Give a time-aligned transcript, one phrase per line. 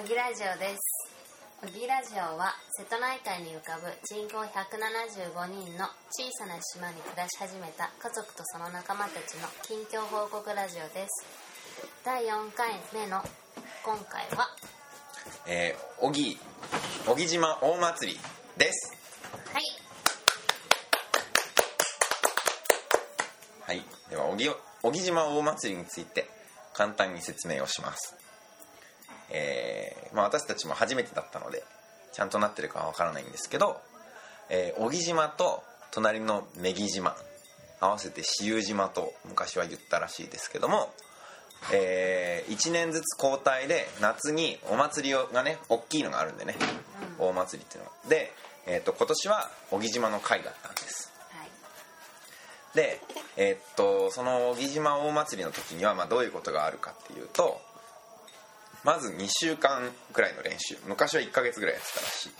[0.00, 0.08] んにちは。
[0.08, 0.80] 小木ラジオです。
[1.62, 11.24] 小木ラジオは瀬戸内海に浮かぶ人口175人の小さな島に暮らし始めた家族とその仲間たちの近況報告ラジオです。
[12.04, 13.22] 第4回目の
[13.84, 14.48] 今回は？
[15.46, 16.38] えー、小木
[17.06, 18.18] 小木島大祭り
[18.58, 18.96] です。
[19.52, 19.62] はい。
[23.60, 23.84] はい。
[24.10, 24.50] では小木
[24.82, 26.28] 小木島大祭りについて
[26.72, 28.16] 簡単に説明をします
[29.30, 31.62] えーまあ、私たちも初めてだったので
[32.12, 33.80] ちゃんとなってるかはわからないんですけど、
[34.50, 37.14] えー小木島と隣の女木島
[37.80, 40.92] 合わせて私有島と昔は言ったらしいですけども、
[41.72, 46.54] え1年ずつ交代で夏にお祭りがね大きいのがあるんでね、
[47.18, 47.96] 大祭りっていうのが。
[48.08, 48.32] で、
[48.66, 51.12] えー、と今年は小木島の会だったんです。
[51.30, 51.48] はい。
[52.74, 53.00] で
[53.36, 57.60] えーっとその小木島大祭りの時には、まあ、どういうことがあるかっていうと
[58.84, 60.76] まず2週間くらいの練習。
[60.86, 62.28] 昔は1ヶ月ぐらいやってたらしい。
[62.28, 62.32] っ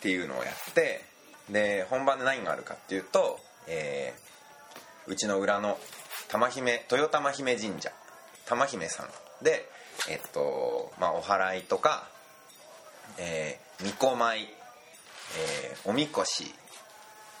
[0.00, 1.04] ていうのをやって
[1.50, 4.28] で本番で何があるかっていうと、えー
[5.10, 5.78] うちの裏の
[6.28, 7.90] 玉姫豊玉姫神社。
[8.46, 9.08] 玉姫さん。
[9.42, 9.68] で
[10.08, 12.06] えっとまあお祓いとか
[13.16, 16.52] えー、巫女舞、えーおみこし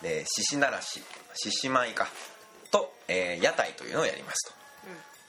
[0.02, 1.02] で獅子鳴らし
[1.34, 2.08] 獅子舞か。
[2.70, 4.57] と、えー屋台というのをやりますと。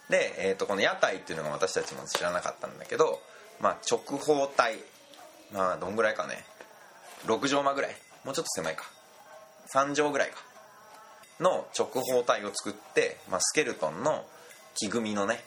[0.09, 3.21] で、えー、とこの屋台っていうのが私たちも知らなかったんだけど、
[3.59, 4.77] まあ、直方体。
[5.53, 6.43] まあどんぐらいかね。
[7.25, 7.95] 6畳間ぐらい。
[8.23, 8.85] もうちょっと狭いか。
[9.73, 10.49] 3畳ぐらいか。
[11.39, 14.25] の直方体を作って、まあ、スケルトンの
[14.75, 15.43] 木組みのね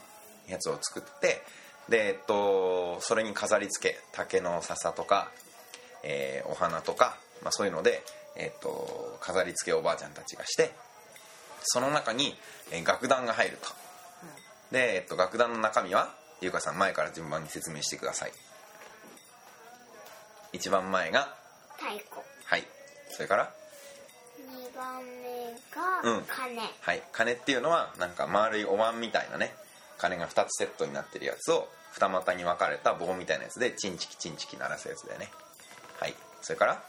[0.48, 1.42] やつを作って
[1.88, 5.30] でえっとそれに飾り付け竹の笹とか、
[6.02, 8.02] えーお花とか、まあ、そういうので、
[8.36, 10.72] えっと飾り付けおばあちゃんたちがして
[11.62, 12.34] その中に、
[12.70, 13.81] えー楽団が入ると。
[14.72, 18.32] で、えっと、楽団の中身はゆうかさん前から順番に説明してください。
[20.52, 21.34] 一番前が
[21.78, 22.04] 太鼓。
[22.44, 22.64] はい。
[23.10, 23.52] それから
[24.38, 26.20] 二番目うん。
[26.20, 26.58] が鐘。
[26.80, 27.02] はい。
[27.12, 29.54] 鐘っていうのはなんか丸いお椀みたいなね
[29.98, 35.28] 鐘が2つセットになってるやつを二股に分かれた棒みたいなやつでチンチキチンチキ鳴らすやつだよね。
[36.00, 36.14] はい。
[36.40, 36.82] それから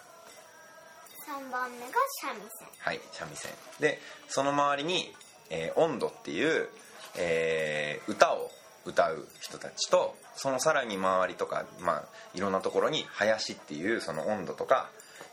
[1.26, 1.86] 三番目が
[2.22, 2.68] 三味線。
[2.80, 3.00] はい。
[3.12, 3.52] 三味線。
[3.80, 4.00] で
[4.30, 5.14] その周りに、
[5.50, 6.70] えー音頭っていう、
[7.18, 8.52] えー歌を
[8.86, 12.04] 歌う人たちとそのさらに周りとか、まあ、
[12.34, 14.90] いろんなところに林っていうその音頭とか、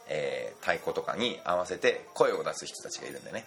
[0.08, 3.44] えー太鼓とかに合わせて声を出す人たちがいるんでね。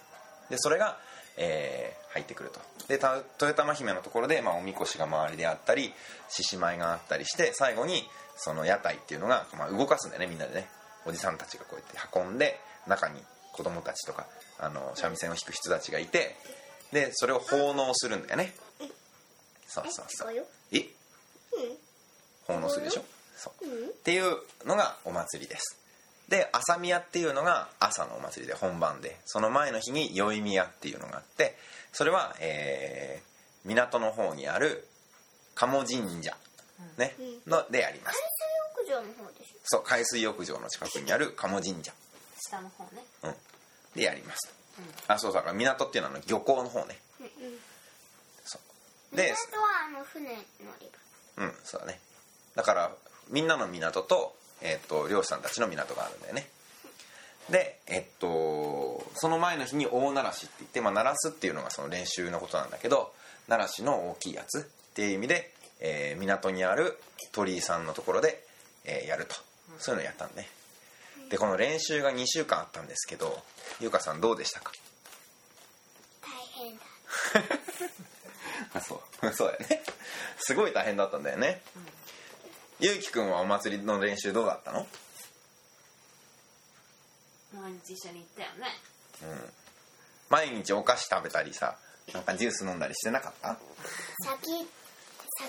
[0.50, 0.98] でそれが、
[1.36, 2.60] えー入ってくると。
[2.86, 5.92] で豊玉姫のところで、まあ、おみこしが周りであったり
[6.28, 8.04] 獅子舞があったりして最後に
[8.36, 10.68] その屋台っていうのが、まあ、動かすんだよねみんなでね。
[11.06, 13.20] おじさんたちがこうやって運んで中に
[13.52, 14.26] 子供たちとか
[14.58, 16.36] あの三味線を弾く人たちがいて
[16.94, 18.54] でそれを奉納するんだよね。
[19.68, 20.46] そうそうそう。
[20.72, 20.86] え
[22.46, 23.04] 奉納するでしょ？
[23.36, 23.64] そう。
[23.64, 23.68] っ
[24.02, 25.76] ていうのがお祭りです。
[26.28, 29.18] で朝宮っていうのが朝のお祭りで本番で。
[29.26, 31.56] その前の日に宵宮っていうのがあって
[31.92, 33.34] それは、えー
[33.66, 34.86] 港の方にある
[35.54, 36.36] 鴨神社、
[36.98, 37.16] ね
[37.46, 38.20] のでやります。
[38.84, 39.58] 海水浴場の方でしょ？
[39.64, 41.94] そう海水浴場の近くにある鴨神社、
[42.46, 43.02] 下の方ね。
[43.22, 43.34] うん、
[43.96, 44.48] でやります。
[44.48, 44.52] と、
[45.08, 46.98] あそうだから港っていうのは漁港の方ね。
[47.20, 47.32] うんうん。
[48.44, 48.58] そ
[49.12, 49.16] う。
[49.16, 50.36] で港はあの船乗
[50.80, 50.88] り
[51.36, 51.44] 場。
[51.44, 52.00] うんそうだね。
[52.54, 52.92] だから
[53.30, 56.48] みんなの港と,、えっと漁師さんたちの港があるんだよね。
[57.50, 63.12] でえっとその前の日に大鳴らしって言って、まあ、鳴らすっていうのがその練習のことなんだけど
[63.48, 64.62] 鳴らしの大きいやつっ
[64.94, 66.98] ていう意味で、えー港にある
[67.32, 68.42] 鳥居さんのところで、
[68.84, 69.34] えーやると。
[69.78, 70.48] そういうのをやったんね
[71.34, 73.42] でこの練習が2週間あったんですけど
[73.80, 74.70] 優香さんどうでしたか？
[76.22, 76.30] 大
[76.64, 76.84] 変だ。
[78.78, 79.32] あそう。
[79.34, 79.82] そうだよね。
[80.38, 81.60] すごい大変だったんだよね、
[82.78, 84.86] ゆうきくんはお祭りの練習どうだったの？
[87.52, 88.52] 毎日一緒に行ったよ
[89.34, 89.50] ね。
[90.28, 91.76] 毎日お菓子食べたりさ
[92.12, 93.58] なんかジュース飲んだりしてなかった？
[94.24, 94.68] 先、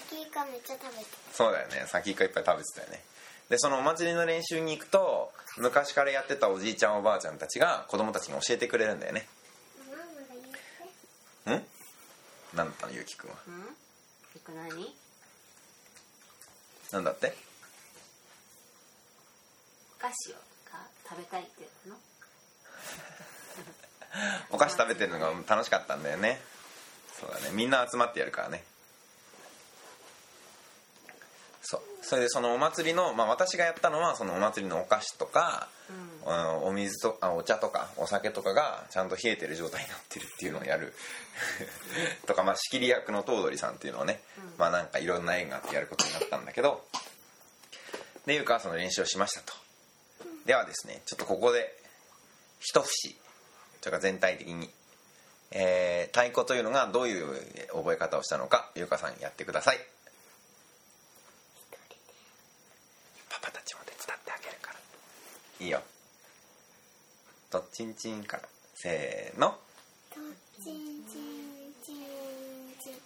[0.09, 1.05] 先イカめっちゃ食べて。
[1.31, 1.85] そうだよね。
[1.85, 3.03] 先イカいっぱい食べてたよね
[3.49, 9.27] でそのお祭りの練習に行くと昔からやってたおじいちゃんおばあちゃんたちが子供たちに教えてくれるんだよね。
[11.47, 11.51] ん？
[12.57, 13.35] なんだったのゆうきくんは？
[16.91, 17.35] なんだって？
[19.97, 20.35] お菓子を
[20.69, 21.95] か食べたいって言うの？
[24.51, 26.41] お菓子食べてるのが楽しかったんだよね。
[27.19, 27.51] そうだね。
[27.53, 28.63] みんな集まってやるからね
[31.67, 31.81] そう。
[32.03, 35.67] それでそのお祭りの、まあ、私がやったのはそのお祭りのお菓子とか、
[36.27, 40.93] あのお水とあお茶とかお酒とかがちゃんと冷えてる状態になってるっていうのをやる。
[42.27, 44.21] とか、まあ、仕切り役の頭取さんっていうのをね、
[44.57, 46.85] まあなんかいろんな縁があってやることになったんだけど
[48.27, 49.53] でいうかその練習をしましたと。
[50.45, 51.75] ではですねちょっとここで
[52.59, 53.15] 一節
[53.81, 54.69] というか全体的に、
[55.51, 59.79] えー太鼓というのがどういう覚え方をしたのかゆうかさんやってください
[63.29, 64.79] パパたちも手伝ってあげるから
[65.59, 65.81] いいよ。
[67.49, 68.43] とっちんちんから。
[68.75, 69.57] せーの。
[70.09, 70.19] と
[70.61, 71.95] ちんちんちん
[72.79, 72.99] ちん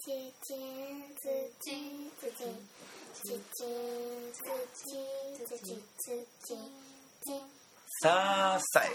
[0.00, 0.12] ち
[0.42, 1.24] ちんつ
[1.64, 2.60] ちんつちん
[3.24, 3.72] ちちん
[4.32, 6.04] つちんつちんつ
[6.44, 6.68] ちん
[7.24, 7.40] ちん
[8.02, 8.88] さあさえ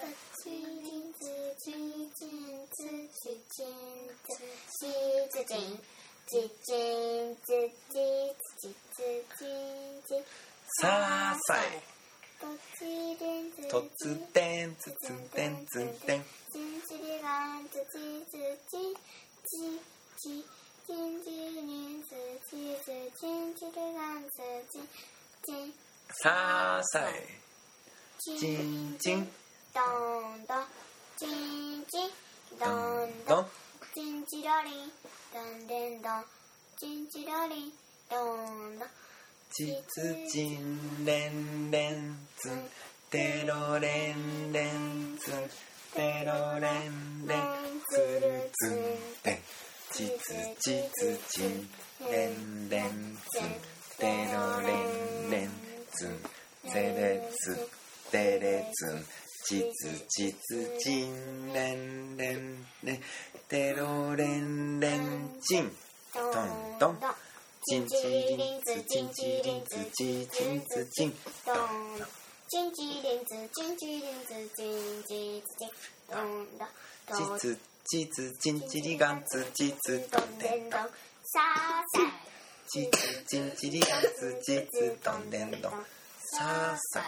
[0.00, 0.08] と
[0.42, 1.20] ちんつ
[1.58, 1.74] ちん
[2.14, 3.76] ちんつちちん
[4.24, 4.40] つ
[4.78, 4.88] ち
[5.28, 5.76] つちん
[6.26, 6.32] ち
[6.64, 7.92] ちんつち
[8.32, 8.96] つちつ
[9.36, 10.24] ちんち
[10.80, 11.89] さあさえとち
[13.72, 16.24] りんつつてんつつんてんつんてん。
[16.50, 17.94] ちんちりがんつち
[18.26, 18.34] つ
[18.66, 18.74] ち
[19.46, 19.78] ち
[20.18, 20.44] ち
[20.84, 21.62] ちんちり
[21.94, 22.08] んつ
[22.50, 24.82] ちつちんちりがんつち
[25.46, 25.72] ちん
[26.10, 27.38] さあさえ
[28.18, 29.28] ちちんちん
[29.72, 29.80] ど
[30.34, 30.66] んどん
[31.16, 33.46] ちんちんどどんんどんどん
[33.94, 34.90] ちんちらりん
[35.32, 36.24] どんでんどん
[36.76, 37.72] ちんちらりん
[38.10, 38.16] ど
[38.74, 38.88] んどん
[39.52, 42.68] ちつちんれんれんつん
[43.10, 45.32] テロレンレンツ
[45.96, 47.40] テロレンレン
[47.88, 48.70] ツルツ
[49.24, 49.38] テン
[49.92, 51.68] チツチツチン
[52.08, 55.50] レンレンツテロレンレン
[55.90, 57.68] ツンテレツ
[58.12, 59.04] テレツン
[59.44, 63.00] チツチツチンレンレンレン。
[78.10, 80.86] つちんちりがんつちつどんでんどんさ
[81.38, 82.00] あさ
[82.68, 87.02] ちつちんちりがんつちつどんでんどんさあさん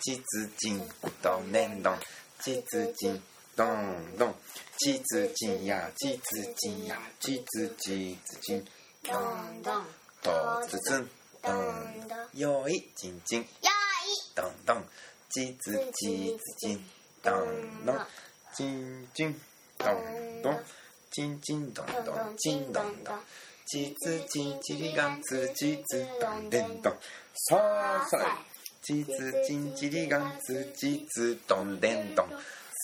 [0.00, 0.82] ちつちん
[1.22, 1.94] どんでんどん
[2.42, 3.20] ちつちん
[3.54, 4.34] どんどん
[4.78, 8.64] ちつちんやちつちんやちつちつちん
[9.04, 9.84] どんどん
[10.22, 10.30] と
[10.66, 11.10] つつん
[11.44, 13.48] どんどんよいちんちんよい
[14.34, 14.84] どんどん
[15.28, 16.95] ちつちつちん
[17.26, 17.98] どんどん
[18.54, 19.34] ちんちん
[19.78, 20.60] どんどん
[21.10, 23.18] ちんちんどんどんちんどんどん
[23.66, 26.92] ちつちんちりがんつちつどんでんどん
[27.34, 28.20] さあさい
[28.80, 32.28] ちつちんちりがんつちつどんでんどん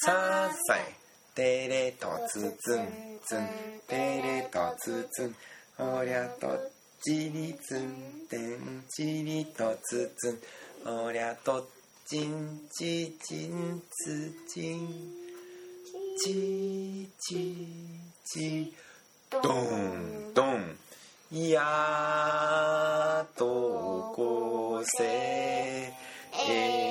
[0.04, 0.80] さあさい
[1.36, 3.46] てれとつつんつん
[3.86, 5.36] てれとつつん
[5.78, 6.48] おりゃと
[7.00, 10.32] ちりつんてんちりとつつ
[10.84, 11.64] んおりゃと
[12.12, 14.86] ちんちちんつちん。
[16.22, 17.88] ちち
[18.26, 18.74] ち。
[19.30, 20.76] どんどん。
[21.32, 25.04] やっとこせ。
[26.50, 26.81] え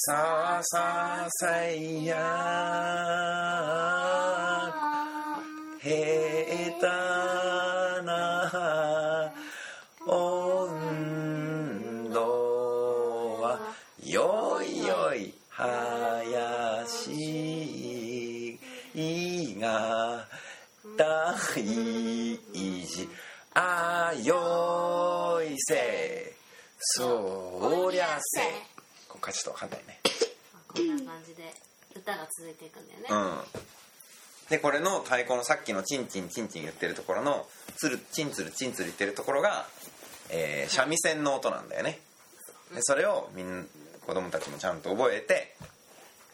[0.00, 2.14] さあさあさいや。
[5.80, 6.86] へた
[8.04, 9.32] な。
[10.06, 10.78] 温
[12.12, 13.58] 度は
[14.04, 18.56] よいよいはやし
[18.94, 20.28] いが
[20.96, 21.34] 大
[22.86, 23.08] 事。
[23.52, 26.32] あよいせ
[26.78, 28.67] そりゃせ
[29.28, 30.00] からちょっとわかんないね。
[30.68, 31.52] こんな感じで
[31.94, 33.14] 歌が続いていくんだよね、う
[34.46, 34.50] ん。
[34.50, 39.66] でこれの太鼓のさっきのチンチンチンチン言ってるところのつるチンツルチンツル言ってるところが、
[40.30, 41.98] えー三味線の音なんだよね。
[42.74, 43.68] でそれをみん
[44.06, 45.54] 子供たちもちゃんと覚えて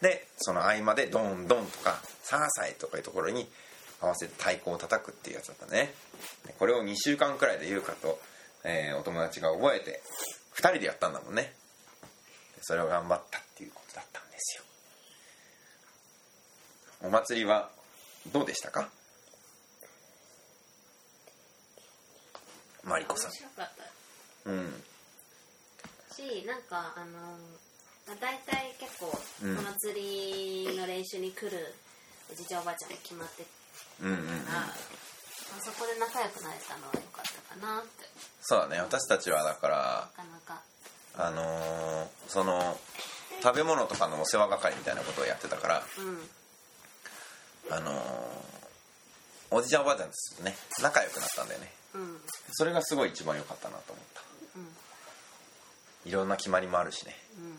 [0.01, 3.47] でその合間でドンドンとかサーサイとかいうところに
[4.01, 5.93] 合わせて太鼓を叩くっていうやつだったね。
[6.45, 8.19] でこれを2週間くらいで優香と、
[8.63, 10.01] えーお友達が覚えて
[10.55, 11.43] 2人でやったんだもんね。
[11.43, 11.64] で
[12.67, 14.63] それを頑張ったっていうことだったんですよ。
[17.03, 17.69] お祭りは
[18.33, 18.89] どうでしたか？
[22.83, 23.31] マリコさん。
[24.49, 24.83] うん。
[26.11, 27.37] しなんかあの
[28.07, 29.59] まあ大体結構うん。
[29.59, 29.93] お祭
[30.67, 31.75] りの練習に来る
[32.31, 33.45] おじいちゃんおばあちゃんが決まって
[34.01, 34.25] うんうんうん。
[34.49, 34.73] あ
[35.63, 37.89] そこで仲良くなれたのは良かったかなって。
[38.41, 38.79] そうだね。
[38.81, 40.61] 私たちはだからなかなか
[41.17, 42.77] あのーその
[43.43, 46.29] 食べ物とかのお世話係みたいなことをやってたからうん。
[47.71, 47.95] あのー
[49.51, 51.71] おじちゃんおばあちゃんとね仲良くなったんだよね。
[51.93, 52.01] うん。
[52.01, 54.21] うんそれがすごい一番良かったなと思った。
[56.05, 57.15] いろんな決まりもあるしね。
[57.37, 57.57] うん。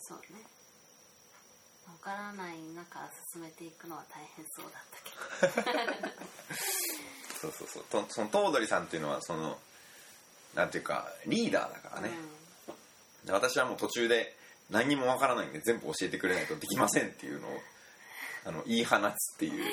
[0.00, 0.40] そうね。
[1.88, 3.00] わからない中
[3.32, 6.08] 進めていくのは大変そうだったけど。
[7.40, 7.84] そうそうそう。
[7.84, 9.58] とその頭取さんっていうのはその
[10.54, 12.10] なんていうかリーダーだからね、
[13.24, 14.36] で私はもう途中で
[14.70, 17.50] 何にもわからないんで全部教えてくれないとできませんっていうのを
[18.46, 19.64] あの言い放つっていう。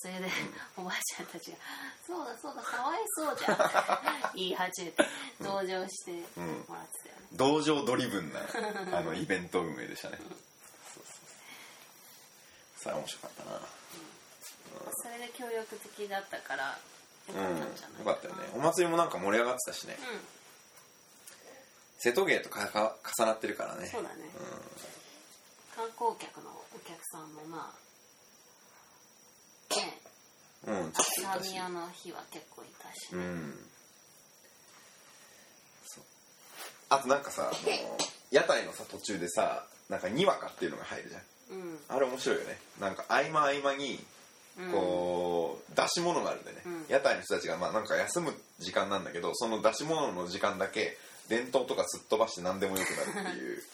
[0.00, 0.28] それで、
[0.76, 1.56] おばあちゃんたちが
[2.06, 3.58] 「そうだそうだかわいそうじゃん」
[4.32, 5.04] 言い始めて
[5.40, 8.40] 同情してもらってたよね、同情ドリブンな
[8.96, 10.18] あのイベント運営でしたね。
[10.18, 11.12] そうそうそ
[12.78, 12.84] う。
[12.84, 13.60] さあ面白かったな。
[15.02, 16.78] それで協力的だったから
[17.34, 17.58] ようん。
[17.58, 18.40] かったんじゃないよかったよね。
[18.54, 19.96] お祭りもなんか盛り上がってたしね。
[19.98, 20.20] うん。
[21.98, 23.86] 瀬戸芸とかか重なってるからね。
[23.86, 24.24] そうだね、
[25.76, 27.82] 観光客のお客さんもまあ
[29.76, 29.98] ね。
[30.66, 31.50] うん、うん、ちょっといサたし。
[31.50, 33.54] ミヤの日は結構いたし、うん。
[35.86, 36.04] そう。
[36.88, 37.98] あとなんかさあの
[38.32, 41.22] 屋台のさ途中でさなんかにわかっていうのが入るじゃん。
[41.50, 41.84] うん。
[41.88, 42.58] あれ面白いよね。
[42.80, 44.04] なんか合間合間に
[44.70, 46.86] こう、出し物があるんでね、うん。
[46.88, 53.62] 屋台の人たちがまあなんか休む時間なんだけどその出し物の時間だけ伝統とかすっ飛ばして何でもよくなるっていう。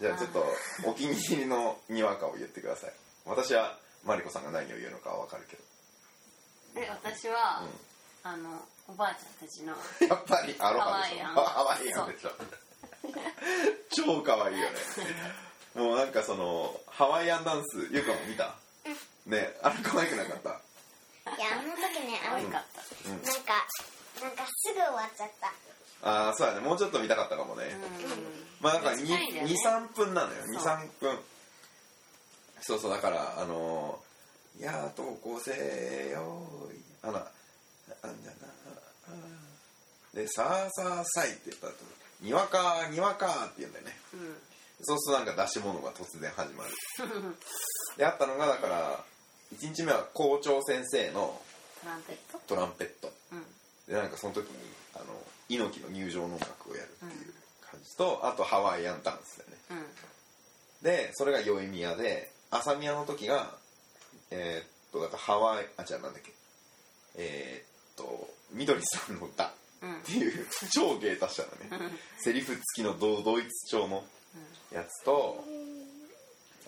[0.00, 0.44] じゃあちょっと
[0.86, 2.92] お気に入りのにわかを言ってください。
[3.24, 5.56] 私はマリコさんが何を言うのかは分かるけ
[6.80, 7.62] で私は、
[8.24, 11.24] あのおばあちゃんたちのどやっぱりアロハでしょ。
[11.26, 11.64] ハ。
[11.64, 12.30] ワイアンでしょ。
[13.90, 14.76] 超可愛いよね。
[15.74, 18.54] もうなんかそのハワイアンダンスゆかも見た？
[19.32, 20.50] ねあれ可愛くなかった。
[20.50, 23.66] いやあの時ねあ愛かった、なんか
[24.20, 25.52] なんかすぐ終わっちゃった。
[26.04, 26.60] ああそうだね。
[26.60, 27.64] もうちょっと見たかったかもね、
[28.60, 29.54] まあなんか短いんだよね。
[29.54, 30.42] 23分なのよ。
[30.44, 30.54] そう。
[30.56, 31.18] 23分
[32.60, 35.50] そうそうだからあのー「やっとこせ
[36.12, 37.26] よーい」あら
[38.02, 38.36] あんじゃな
[40.14, 41.72] で「さあさあさい」って言った後
[42.20, 43.98] に「にわかにわか」って言うんだよね。
[44.14, 44.36] うん。
[44.84, 46.70] そうするとなんか出し物が突然始まる。
[47.96, 49.04] であったのがだから
[49.58, 51.40] 1日目は校長先生の
[51.82, 52.38] トランペット？
[52.46, 53.12] トランペット。
[53.32, 53.44] うん。
[53.88, 54.56] でなんかその時に
[54.94, 55.04] あの
[55.48, 59.56] 猪木の入場の音楽をやるっていう感じと、あとハワイアンダンスだよね。
[59.70, 59.84] うん。
[60.82, 63.54] でそれが宵宮で朝宮の時が
[64.30, 66.32] えーっとだからハワイあ違うなんだっけ。
[67.16, 69.94] えーっとみどりさんの歌うん。
[69.94, 74.04] っていう超芸達者だねセリフ付きのドドイツ調の
[74.72, 75.44] やつと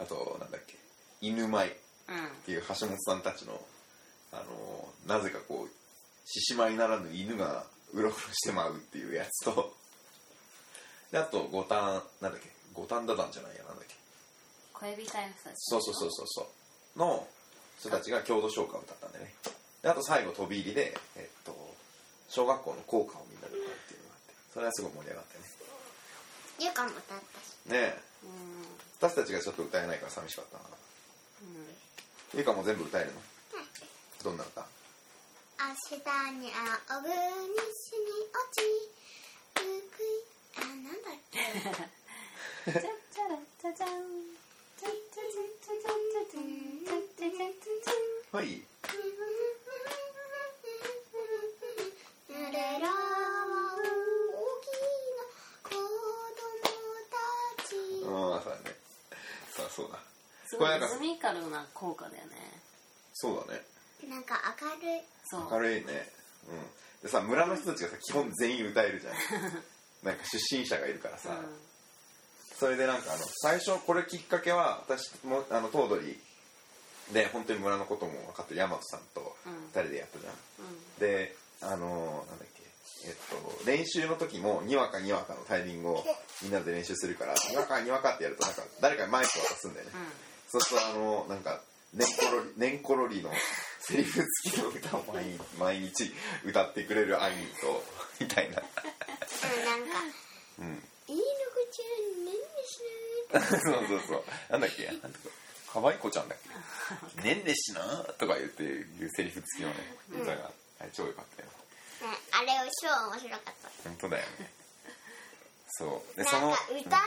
[0.00, 0.74] あとなんだっけ。
[1.20, 1.72] 犬舞
[2.08, 2.28] っうん。
[2.44, 3.61] ていう橋本さんたちの
[4.32, 5.70] あのなぜかこう
[6.26, 9.73] 獅子舞ならぬ犬がうろうろしてまうっていうやつと
[11.12, 13.94] であと五反なんだっけ五反田団じゃないやなんだっけ。
[14.73, 16.46] 小指隊の人たちそうそうそうそうそ
[16.96, 16.99] う。
[16.99, 17.26] の
[17.78, 19.34] 人たちが郷土唱歌を歌ったんでね。
[19.82, 21.54] であと最後飛び入りで、えっと、
[22.28, 25.34] 小学校の校歌をみんなで歌うっていうのがあってそれはすごい盛り上がって
[26.58, 27.54] ゆかも歌ったし。
[27.66, 28.02] ねねえ。
[28.25, 28.66] うん。
[28.99, 30.64] 私たちがちょっと歌えないから寂しかったな。
[31.42, 31.74] うん
[32.36, 33.20] ゆかも全部歌えるの？
[34.24, 34.66] どんな歌？
[35.60, 36.02] 明日
[36.40, 36.50] に
[36.90, 37.14] 青ぶ西
[37.94, 38.58] に落ち
[39.60, 40.06] ゆくい。
[40.56, 41.38] あなんだっけ？
[42.72, 43.88] じゃじゃらじゃじゃん
[44.78, 46.50] じゃじゃじゃじゃじゃじゃ
[46.84, 48.46] じゃじゃじゃじゃはい。
[52.28, 52.92] 濡れらは
[53.78, 54.66] 大き
[55.14, 55.22] な
[55.62, 56.42] 子供
[57.10, 57.16] た
[57.62, 57.70] ち。
[58.04, 58.74] ああそうだね。
[59.50, 59.98] さあそうだ
[60.46, 62.32] すごいこれなんかリズミカルな効果だよね。
[63.12, 63.62] そうだね。
[64.08, 65.00] なんか明るい。
[65.24, 65.48] そう。
[65.50, 66.08] 明るいね。
[66.48, 67.02] うん。
[67.02, 69.14] でさ村の人たちがさ基本全員歌えるじゃん。
[70.02, 71.40] なんか出身者がいるからさ、
[72.58, 76.20] それでなんかあの最初これきっかけは私もあの頭取
[77.12, 79.52] で本当に村のことも分かってる大和さんとうん。
[79.68, 80.98] 2人でやったじゃん、うん。
[80.98, 82.64] であのなんだっけ。
[83.06, 86.04] えっと練習の時もにわかにわかのタイミングを
[86.42, 89.92] みんなで練習するからにわかにわかってやるとなんか誰かにマイク渡すんだよね、
[90.54, 91.61] そうするとあのなんか
[91.94, 93.30] ネンコロリネンコロリの
[93.80, 96.12] セリフ付きの歌を毎日毎日
[96.44, 97.84] 歌ってくれるアイニーと
[98.20, 98.58] みたいな。
[98.58, 98.64] うん
[99.64, 99.99] なんか
[100.61, 100.66] うん
[101.08, 101.25] 「いいのこ
[101.70, 101.84] ちゃ
[102.20, 102.80] んねんねし
[103.32, 104.25] なそうそうそう。
[104.52, 104.87] なんだっけ？
[104.87, 105.28] なんだっけ？
[105.73, 106.38] 可愛い子ちゃんだっ
[107.16, 107.80] け「ねんねしな」
[108.18, 109.75] とか言っていうセリフ付きのね
[110.23, 111.49] 歌が、あれ超良かったよ。
[111.49, 111.54] ね
[112.32, 113.70] あれを超面白かった。
[113.82, 114.50] 本当だよね。
[115.73, 116.16] そう。
[116.16, 117.00] でなんそのか歌っ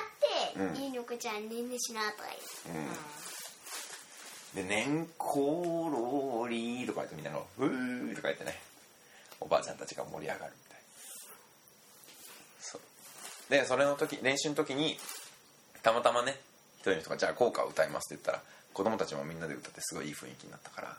[0.53, 0.75] て「うん。
[0.75, 2.45] いいのこちゃんねんねしな」とか言って。
[2.69, 2.97] うん、
[4.57, 8.59] で「年功ローリー」とか言ってみんなが「うー」とか言ってね。
[9.39, 10.81] おばあちゃんたちが盛り上がるみたい。
[12.59, 12.81] そう。
[13.51, 14.97] でそれの時練習の時に
[15.83, 16.39] たまたまね
[16.77, 18.41] 一人の人が「じゃあ校歌を歌います」って言ったら
[18.73, 20.97] 子供たちもみんなで歌ってすごいいい雰囲気になったから、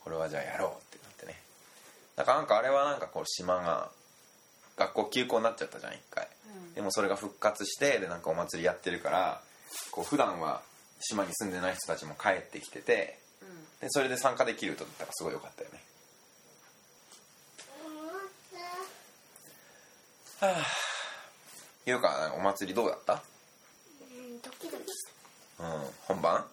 [0.00, 1.40] これはじゃあやろうってなってね。
[2.14, 3.90] だからなんかあれはなんかこう島が
[4.76, 6.74] 学校休校になっちゃったじゃん一回、うん。
[6.74, 9.42] でもそれが復活してでなんかお祭りやってるから
[9.90, 10.60] こう普段は
[11.02, 13.64] 島に住んでない人たちも帰ってきててうん。
[13.80, 15.82] でそれで参加できると思ったらすごい良かったよね。
[20.40, 23.22] はあいうかお祭りどうだった？
[24.00, 24.84] うんドキドキ
[25.60, 25.66] うん。
[26.06, 26.44] 本番？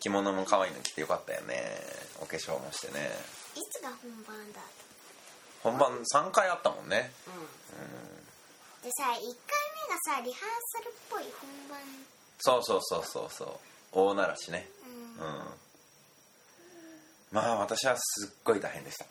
[0.00, 1.54] 着物も可愛いの着てよかったよね。
[2.20, 3.10] お化粧もしてね。
[3.54, 4.60] いつが本番だ
[5.62, 7.12] 本番3回あったもんね。
[8.82, 9.34] うでさ1回目が
[10.16, 11.78] さリハーサルっぽい本番。
[12.38, 13.48] そうそうそうそうそう
[13.92, 14.68] 大鳴らしね。
[15.18, 15.26] うん。
[15.26, 15.44] うん。
[17.32, 19.06] まあ私はすっごい大変でした、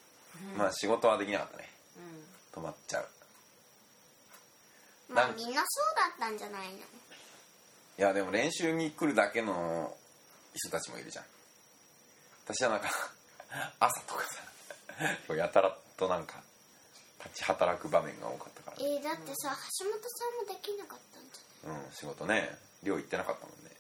[0.58, 1.70] まあ仕事はできなかったね。
[1.98, 2.64] んうん。
[2.64, 3.08] 止まっちゃう。
[5.10, 6.78] まあみんなそうだったんじゃないの？
[6.78, 6.82] い
[7.98, 9.96] やでも練習に来るだけの
[10.54, 11.26] 人たちもいるじゃん。
[12.46, 12.90] 私はなんか
[13.80, 14.24] 朝とか
[15.28, 16.42] さやたらとなんか
[17.24, 23.72] 立ち働く場面が多かったから、えー、だってさ橋本さんもできなかったんじうん、仕事ね寮行ってなかったもんね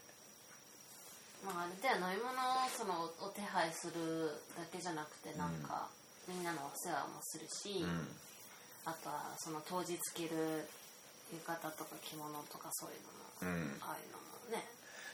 [1.46, 5.88] まああれだよ飲み物をそのお手配するだけじゃなくてなんか、
[6.28, 8.08] みんなのお世話もするし、うん。
[8.86, 10.68] あとはその当日着る
[11.34, 13.82] 浴衣とか着物とかそういうのも、うん。
[13.82, 14.64] ああいうのもね。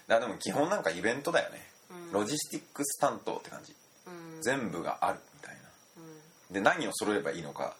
[0.07, 2.11] だでも基本なんかイベントだよね、うん。
[2.11, 3.75] ロジスティックス担当って感じ。
[4.07, 4.41] うん。
[4.41, 5.61] 全部があるみたいな。
[5.97, 6.53] うん。
[6.53, 7.75] で何を揃えばいいのか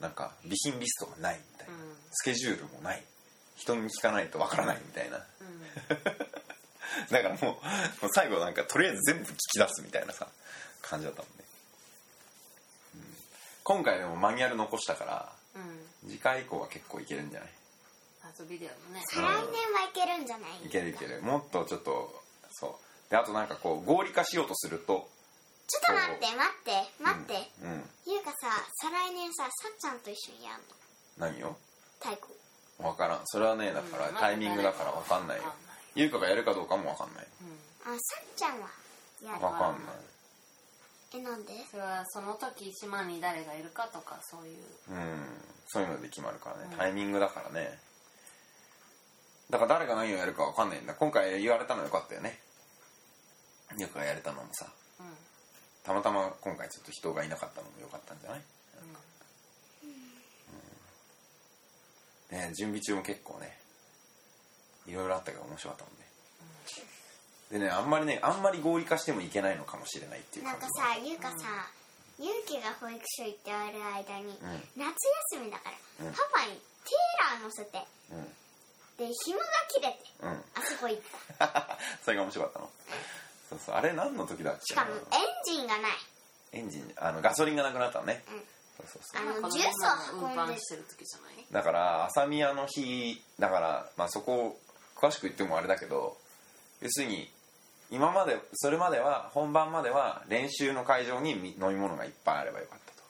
[0.00, 1.80] なんか備品リストがないみたいな、うん。
[2.10, 3.02] スケジュールもない。
[3.56, 5.18] 人に聞かないとわからないみたいな。
[5.18, 5.24] うん
[7.10, 7.60] だからもうも
[8.08, 10.28] う最後なんかとりあえず全部聞き出すみたいなさ
[10.82, 11.44] 感じだったもんね、
[12.96, 13.16] うん。
[13.64, 15.86] 今回でもマニュアル残したからうん。
[16.08, 17.50] 次回以降は結構いけるんじゃない？
[18.22, 19.02] あとビデオもね。
[19.06, 20.66] 再来年はいけるんじゃない？
[20.66, 21.20] いけるいける。
[21.22, 23.10] もっとちょっとそう。
[23.10, 25.10] であとなんかこう合理化しようとすると
[25.66, 30.64] ちょっと待って待って待って、うん、うん、ゆうかさ再来年ささっちゃんと一緒にやんの？
[31.18, 31.56] 何を？
[31.98, 32.32] 太鼓。
[32.78, 33.20] 分からん。
[33.26, 35.52] それはねだからうんタイミングだから分かんないよ
[35.94, 37.26] 優香がやるかどうかも分かんない。
[37.42, 37.92] うん。
[37.92, 38.68] あさっちゃんは
[39.22, 39.40] やる。
[39.40, 39.94] 分かんない。
[41.12, 41.52] えなんで？
[41.70, 44.58] それはその時島に誰がいるかとかそういう。
[44.90, 45.22] うん。
[45.66, 46.68] そういうので決まるからね。
[46.70, 46.78] うん。
[46.78, 47.78] タイミングだからね。
[49.50, 50.94] だから誰が何をやるか分かんないんだ。
[50.94, 52.38] 今回言われたのよかったよね。
[53.78, 54.66] 優香がやれたのもさ。
[55.00, 55.06] うん。
[55.82, 58.40] たまたま今回ちょっと人がいなかったのもよかったんじゃない？
[62.30, 63.58] ね準備中も結構ね
[64.86, 66.06] いろいろあったけど面白かったもんね。
[67.50, 70.80] でねあんまりねあんまり合理化してもいけないのかもしれないっていうなんか感じ。
[70.80, 71.68] もさゆうかさ、
[72.18, 74.38] ゆうきが保育所行ってある間に、ん。
[74.76, 74.86] 夏
[75.34, 76.12] 休みだから、うん。
[76.12, 77.78] パパにテーラー乗せて
[78.12, 78.24] うん。
[78.98, 80.30] で紐が切れてうん。
[80.30, 81.02] あそこ行っ
[81.38, 81.78] た。
[82.04, 82.70] それが面白かったの。
[83.50, 84.74] そうそうあれ何の時だっけ？
[84.76, 85.02] なしかもエン
[85.44, 85.92] ジンがない。
[86.52, 88.38] エンジンあのガソリンがなくなったのね、うん。
[88.76, 89.38] そうそうそう。
[89.38, 91.46] あのジュースを運んで運搬してる時じゃない？
[91.50, 94.60] だから朝宮の日だから、まあ、そこを
[95.00, 96.16] 詳しく言ってもあれだけど
[96.82, 97.30] 要するに
[97.90, 103.02] 今までそれまでは本番までは練習の会場にみ飲み物がいっぱいあればよかったと。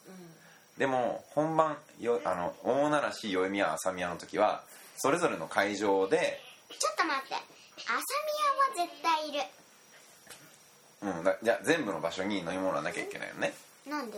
[0.77, 4.63] でも本番よあの大奈良市代々宮朝宮の時は
[4.97, 7.35] それぞれの会場で、ちょっと待って。
[7.35, 9.39] 朝宮は絶対いる。
[11.01, 13.53] うん、だじゃあ全部の場所に飲み物はなきゃいけないよね。
[13.87, 14.17] なんで？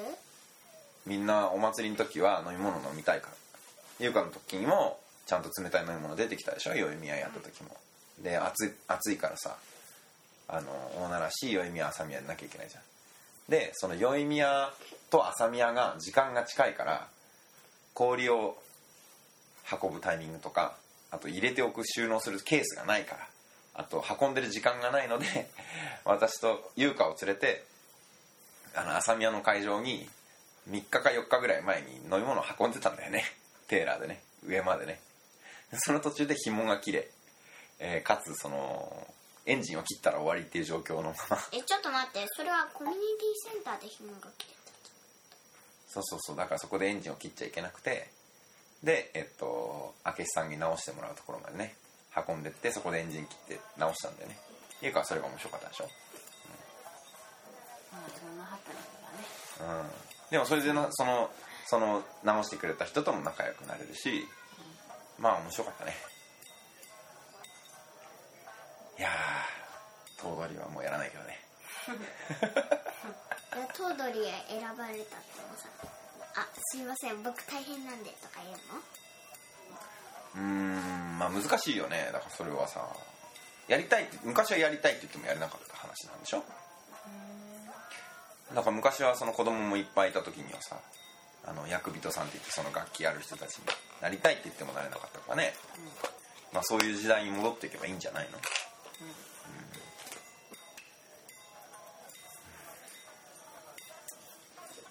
[1.05, 3.33] みんなお祭りの時は飲み物飲みたいから。
[3.99, 6.73] 優香の時にもちゃんと冷たい飲み物出てきたでしょ？
[6.73, 7.75] 代々宮やった時も。
[8.19, 9.57] で暑い暑いからさ
[10.47, 12.83] あの大奈良市代々宮朝宮でなきゃいけないじゃん。
[13.49, 14.71] でその代々宮
[15.09, 17.07] と朝宮が時間が近いから
[17.93, 18.57] 氷を
[19.81, 20.75] 運ぶタイミングとか
[21.11, 23.27] あと入れておく収納するケースがないから
[23.75, 25.25] あと運んでる時間がないので
[26.05, 27.63] 私と優香を連れて
[28.75, 30.09] あの朝宮の会場に
[30.69, 33.23] 3日か4日ぐらい前に飲み物を運んでたんだよね。
[33.67, 34.21] テーラーでね。
[34.45, 34.99] 上までね。
[35.79, 37.09] その途中で紐が切れ、
[37.79, 39.07] えーかつその
[39.45, 41.37] エンジンを切ったら終わりっていう状況のまま。
[41.51, 44.63] えちょっと待ってそれはコミュニティセンターで紐が切れた
[45.89, 48.09] そうそうそうだからそこでエンジンを切っちゃいけなくて
[48.83, 51.75] でえっと明智さんに直してもらうところまでね
[52.27, 54.37] 運んでってそこでエンジン切って直したんだよね。
[54.81, 55.89] いうかそれが面白かったでしょ。
[57.91, 58.81] まあいろんなハプニン
[59.59, 59.83] グがね。
[59.83, 60.29] うん。
[60.31, 61.29] でもそれでなその
[61.65, 64.27] その直してくれた人とも仲良くなれるし
[65.17, 65.95] まあ面白かったね。
[68.99, 71.39] いやー頭取りはもうやらないけどね。
[73.51, 75.67] 頭取へ選ばれたってもさ
[76.35, 78.57] 「あすいません僕大変なんで」とか言うの？
[80.35, 82.09] うーんまあ難しいよね。
[82.11, 82.87] だからそれはさ
[83.67, 86.43] やりたいって昔はやりたいって言ってもやれなかった話なんでしょ？
[88.53, 90.77] だから昔はその子供もいっぱいいた時にはさ
[91.45, 93.65] あの役人さんって言ってその楽器やる人たちに
[94.03, 95.53] なりたいって言ってもなれなかったからね、
[96.51, 98.37] まあ、そういう時代に戻っていけばいいんじゃないの、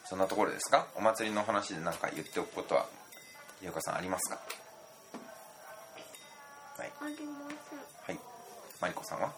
[0.07, 0.87] そんなところですか？
[0.97, 2.87] お祭りの話で何か言っておくことは
[3.63, 4.41] 優香さんありますか？
[6.79, 6.93] はい。
[7.01, 7.79] ありません。
[7.79, 8.19] はい。
[8.81, 9.27] マリコさんは？
[9.29, 9.33] あ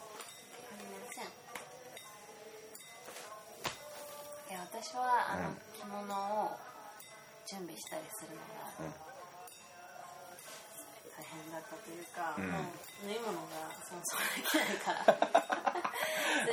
[0.78, 1.24] りません。
[4.50, 5.02] いや私は
[5.34, 5.56] あの、うん。
[5.80, 6.56] 着物を
[7.46, 8.94] 準備したりするのがうん。
[8.94, 9.13] 大
[11.42, 12.50] 変だったというか、うん。
[12.50, 12.62] もう
[13.06, 13.40] 縫い物が
[13.88, 14.92] そもそもできないか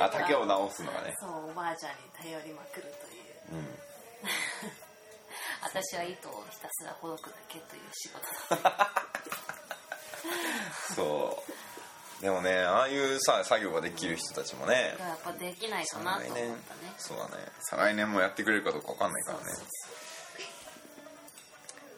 [0.06, 1.14] あ竹を直すのがね。
[1.20, 3.52] そうおばあちゃんに頼りまくるという。
[3.52, 3.78] うん。
[5.62, 8.22] 私は糸をひたすらほどくだけという仕事
[8.62, 8.92] だ
[10.94, 11.52] そう。
[12.22, 14.96] でもねああいうさ作業ができる人たちもね。
[14.98, 16.42] やっぱできないかなと思った
[16.74, 16.94] ね。
[16.98, 17.46] そうだね。
[17.60, 19.44] 再来年もやってくれるかどうかわかんないからね。
[19.46, 19.66] そうそう。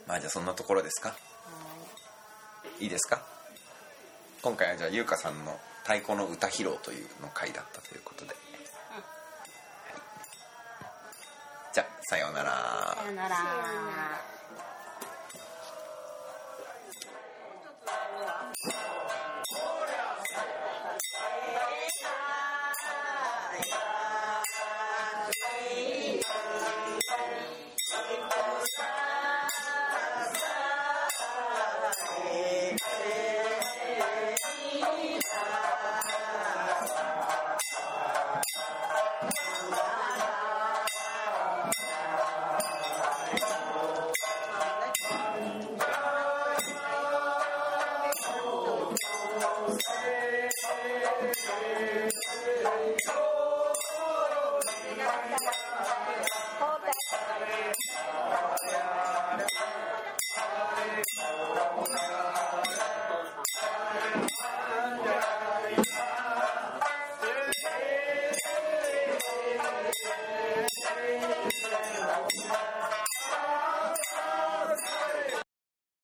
[0.07, 1.17] まあじゃあそんなところですか？
[2.81, 3.23] いいですか？
[4.43, 8.37] 今回はじゃあ優香さんの太鼓の歌披露というの回だったということで、はい
[11.75, 12.51] じゃあさようなら。
[12.97, 14.21] さよならさよなら